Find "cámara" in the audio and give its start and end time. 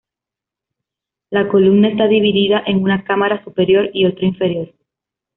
3.03-3.43